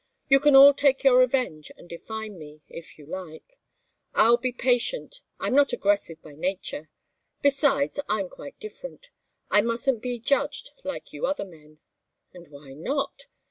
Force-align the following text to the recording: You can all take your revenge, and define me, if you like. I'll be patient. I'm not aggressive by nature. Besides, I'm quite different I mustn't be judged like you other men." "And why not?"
You 0.29 0.39
can 0.39 0.55
all 0.55 0.73
take 0.73 1.03
your 1.03 1.19
revenge, 1.19 1.71
and 1.77 1.87
define 1.87 2.39
me, 2.39 2.63
if 2.67 2.97
you 2.97 3.05
like. 3.05 3.59
I'll 4.15 4.37
be 4.37 4.51
patient. 4.51 5.21
I'm 5.39 5.53
not 5.53 5.73
aggressive 5.73 6.19
by 6.23 6.31
nature. 6.33 6.89
Besides, 7.43 7.99
I'm 8.09 8.27
quite 8.27 8.59
different 8.59 9.11
I 9.51 9.61
mustn't 9.61 10.01
be 10.01 10.17
judged 10.17 10.71
like 10.83 11.13
you 11.13 11.27
other 11.27 11.45
men." 11.45 11.81
"And 12.33 12.47
why 12.47 12.73
not?" 12.73 13.27